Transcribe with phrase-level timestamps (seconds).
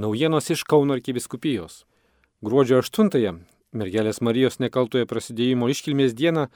[0.00, 1.82] Naujienos iš Kauno arkiviskupijos.
[2.40, 3.34] Gruodžio 8-ąją,
[3.76, 6.46] mergelės Marijos nekaltoje prasidėjimo iškilmės dieną,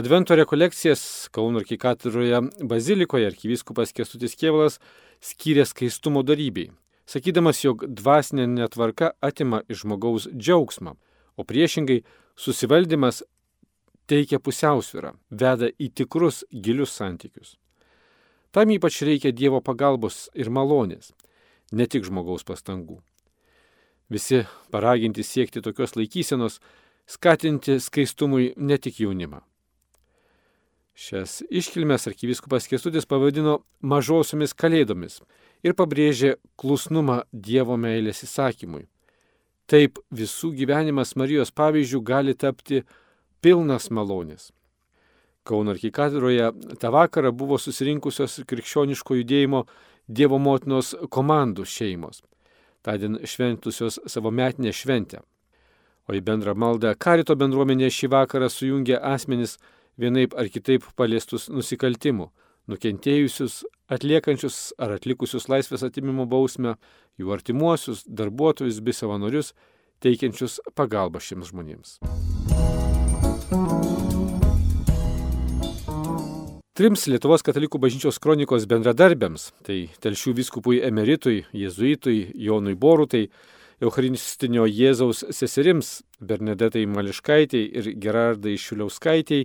[0.00, 1.02] Advento rekolekcijas
[1.34, 2.40] Kauno arkikatedroje
[2.72, 4.80] bazilikoje arkivyskupas Kestutis Kievalas
[5.20, 6.70] skyrė skaistumo darybei,
[7.04, 10.96] sakydamas, jog dvasinė netvarka atima iš žmogaus džiaugsmą,
[11.36, 12.00] o priešingai
[12.32, 13.24] susivaldymas
[14.08, 17.58] teikia pusiausvyrą, veda į tikrus gilius santykius.
[18.56, 21.12] Tam ypač reikia Dievo pagalbos ir malonės
[21.72, 23.00] ne tik žmogaus pastangų.
[24.10, 24.42] Visi
[24.74, 26.58] paraginti siekti tokios laikysenos,
[27.06, 29.44] skatinti skaistumui ne tik jaunimą.
[31.00, 35.20] Šias iškilmes arkivyskupas Kestudis pavadino mažosiomis kalėdomis
[35.64, 38.88] ir pabrėžė klusnumą Dievo meilės įsakymui.
[39.70, 42.82] Taip visų gyvenimas Marijos pavyzdžių gali tapti
[43.40, 44.50] pilnas malonės.
[45.46, 46.50] Kauno arkikatedroje
[46.82, 49.62] tą vakarą buvo susirinkusios krikščioniško judėjimo
[50.10, 52.24] Dievo motinos komandų šeimos,
[52.82, 55.20] tądien šventusios savo metinę šventę.
[56.10, 59.54] O į bendrą maldą karito bendruomenė šį vakarą sujungė asmenis
[60.02, 62.26] vienaip ar kitaip paliestus nusikaltimų,
[62.66, 66.74] nukentėjusius, atliekančius ar atlikusius laisvės atimimo bausmę,
[67.14, 69.54] jų artimuosius, darbuotojus bei savanorius,
[70.02, 72.00] teikiančius pagalbą šiems žmonėms.
[76.80, 83.26] Trims Lietuvos katalikų bažnyčios kronikos bendradarbiams, tai telšių viskupui emeritui, jėzuitui Jonui Borutai,
[83.84, 85.90] Eucharistinio Jėzaus seserims
[86.24, 89.42] Bernadetai Mališkaitei ir Gerardai Šiuliauskaitei,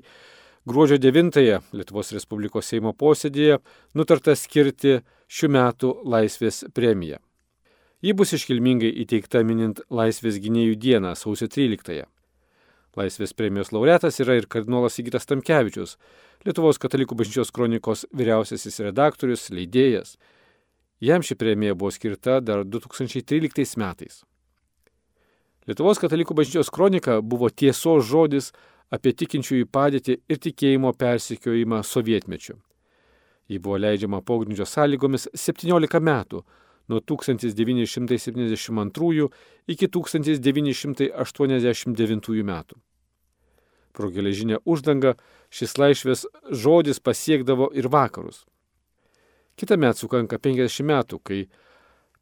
[0.63, 3.59] gruodžio 9-ąją Lietuvos Respublikos Seimo posėdėje
[3.99, 7.19] nutarta skirti šių metų Laisvės premiją.
[7.99, 12.07] Ji bus iškilmingai įteikta minint Laisvės gynėjų dieną sausio 13-ąją.
[12.95, 15.97] Laisvės premijos laureatas yra ir kardinolas Sigitas Tamkevičius,
[16.45, 20.15] Lietuvos katalikų bažnyčios kronikos vyriausiasis redaktorius, leidėjas.
[21.01, 24.21] Jam ši premija buvo skirta dar 2013 metais.
[25.65, 28.51] Lietuvos katalikų bažnyčios kronika buvo tiesos žodis
[28.93, 32.59] apie tikinčiųjų padėtį ir tikėjimo persikiojimą sovietmečiu.
[33.49, 36.43] Ji buvo leidžiama pogrindžio sąlygomis 17 metų,
[36.87, 39.29] nuo 1972
[39.67, 42.75] iki 1989 metų.
[43.95, 45.13] Pro geležinę uždangą
[45.49, 48.45] šis laisvės žodis pasiekdavo ir vakarus.
[49.55, 51.47] Kita met sukanka 50 metų, kai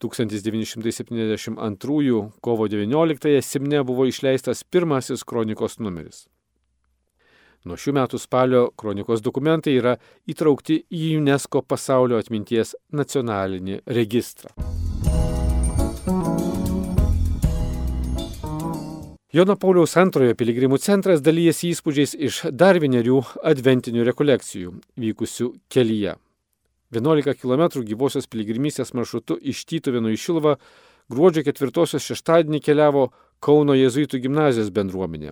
[0.04, 6.28] 1972 kovo 19 Simne buvo išleistas pirmasis kronikos numeris.
[7.64, 9.94] Nuo šių metų spalio kronikos dokumentai yra
[10.28, 14.52] įtraukti į UNESCO pasaulio atminties nacionalinį registrą.
[19.34, 23.22] Jono Pauliaus antrojo piligrimų centras dalyjasi įspūdžiais iš dar vienerių
[23.54, 26.18] adventinių rekolekcijų vykusių kelyje.
[26.94, 30.58] 11 km gyvosios piligrimystės maršrutu iš Tytuvėnų į Šilvą
[31.10, 33.08] gruodžio 4 šeštadienį keliavo
[33.40, 35.32] Kauno jėzuitų gimnazijos bendruomenė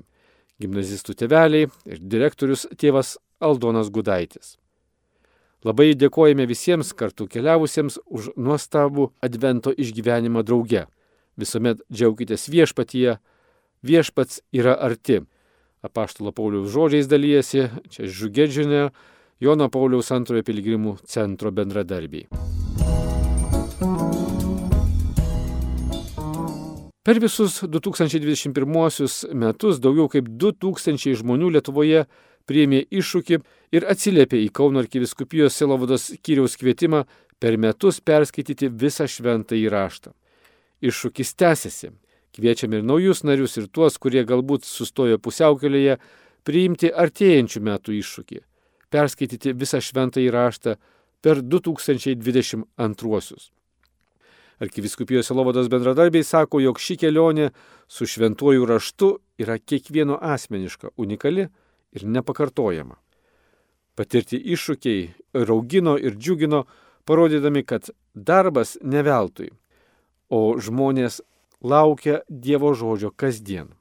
[0.62, 4.56] gimnazistų tėveliai ir direktorius tėvas Aldonas Gudaitis.
[5.66, 10.88] Labai dėkojame visiems kartu keliavusiems už nuostabų advento išgyvenimą drauge.
[11.38, 13.20] Visuomet džiaukitės viešpatyje,
[13.86, 15.22] viešpats yra arti.
[15.86, 18.90] Apaštalo Pauliaus žodžiais dalyjasi čia Žugedžinė,
[19.42, 22.30] Jono Pauliaus antrojo piligrimų centro bendradarbiai.
[27.02, 32.04] Per visus 2021 metus daugiau kaip 2000 žmonių Lietuvoje
[32.46, 33.40] priėmė iššūkį
[33.74, 37.10] ir atsiliepė į Kauno arkiviskupijos Silovados kiriaus kvietimą
[37.42, 40.14] per metus perskaityti visą šventą įraštą.
[40.86, 41.90] Iššūkis tęsiasi.
[42.38, 45.98] Kviečiame ir naujus narius, ir tuos, kurie galbūt sustojo pusiaukelėje,
[46.46, 48.38] priimti artėjančių metų iššūkį-
[48.94, 50.78] perskaityti visą šventą įraštą
[51.22, 53.61] per 2022.
[54.62, 57.48] Arkiviskupijos Selovados bendradarbiai sako, jog ši kelionė
[57.90, 59.08] su šventuoju raštu
[59.42, 61.48] yra kiekvieno asmeniška, unikali
[61.92, 63.00] ir nepakartojama.
[63.98, 65.02] Patirti iššūkiai
[65.42, 66.66] ir augino ir džiugino,
[67.10, 69.50] parodydami, kad darbas ne veltui,
[70.30, 71.24] o žmonės
[71.62, 73.72] laukia Dievo žodžio kasdien.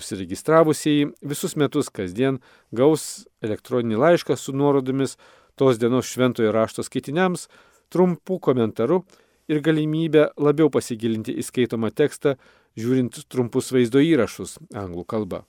[0.00, 2.40] Užsiregistravusieji visus metus kasdien
[2.72, 5.18] gaus elektroninį laišką su nuorodomis
[5.60, 7.50] tos dienos šventojo rašto skaitiniams,
[7.92, 9.02] trumpų komentarų
[9.48, 12.36] ir galimybę labiau pasigilinti į skaitomą tekstą,
[12.78, 15.42] žiūrint trumpus vaizdo įrašus anglų kalba.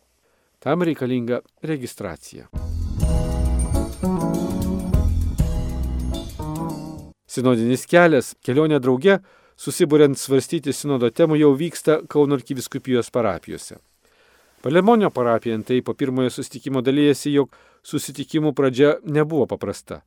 [0.63, 2.47] Tam reikalinga registracija.
[7.27, 9.17] Sinodinis kelias, kelionė drauge,
[9.57, 13.79] susiburiant svarstyti sinodo temų jau vyksta Kauno arkiviskupijos parapijose.
[14.63, 20.03] Palemonio parapija tai po pirmojo susitikimo dalyjasi, jog susitikimų pradžia nebuvo paprasta.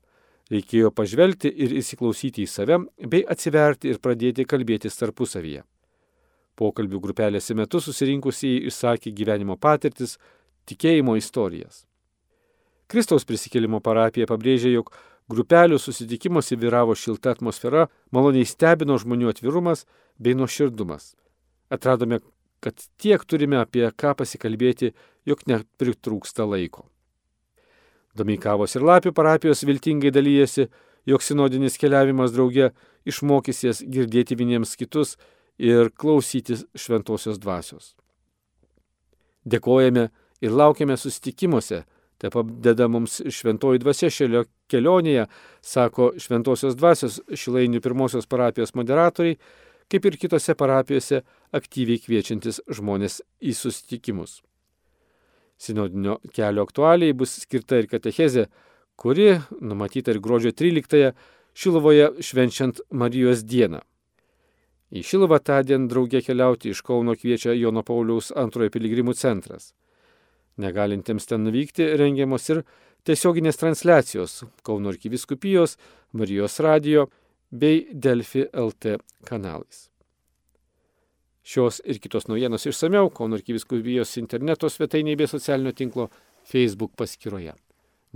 [0.52, 2.78] Reikėjo pažvelgti ir įsiklausyti į save,
[3.10, 5.64] bei atsiverti ir pradėti kalbėtis tarpusavyje.
[6.56, 10.16] Pokalbių grupelėse metu susirinkusiai išsakė gyvenimo patirtis,
[10.70, 11.82] tikėjimo istorijas.
[12.87, 14.94] Kristaus prisikėlimo parapija pabrėžė, jog
[15.28, 19.84] grupelių susitikimuose vyravo šilta atmosfera, maloniai stebino žmonių atvirumas
[20.22, 21.14] bei nuoširdumas.
[21.75, 22.20] Atradome,
[22.62, 24.94] kad tiek turime apie ką pasikalbėti,
[25.26, 26.87] jog nepritrūksta laiko.
[28.17, 30.69] Domeikavos ir Lapių parapijos viltingai dalyjasi,
[31.07, 32.71] jog sinodinis keliavimas drauge
[33.07, 35.17] išmokys jas girdėti vieniems kitus
[35.59, 37.95] ir klausytis šventosios dvasios.
[39.47, 40.09] Dėkojame
[40.43, 41.85] ir laukiame susitikimuose,
[42.19, 45.29] tai padeda mums šventoji dvasia šioje kelionėje,
[45.63, 49.39] sako šventosios dvasios šilainių pirmosios parapijos moderatoriai,
[49.93, 51.23] kaip ir kitose parapijose
[51.55, 54.41] aktyviai kviečiantis žmonės į susitikimus.
[55.58, 58.47] Sinodinio kelio aktualiai bus skirta ir katechezė,
[58.97, 61.12] kuri numatyta ir gruodžio 13-ąją
[61.56, 63.79] Šilovoje švenčiant Marijos dieną.
[64.93, 69.73] Į Šilovą tą dieną draugė keliauti iš Kauno kviečia Jono Pauliaus antrojo piligrimų centras.
[70.61, 72.62] Negalintiems ten nuvykti rengiamos ir
[73.08, 75.79] tiesioginės transliacijos Kauno arkiviskupijos,
[76.12, 77.08] Marijos radio
[77.50, 79.88] bei Delfi LT kanalais.
[81.46, 86.08] Šios ir kitos naujienos išsameu Kauno arkiviskupijos interneto svetainėje bei socialinio tinklo
[86.50, 87.54] Facebook paskyroje.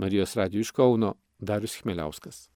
[0.03, 2.49] Marijos radijų iš Kauno Darius Chmeliauskas.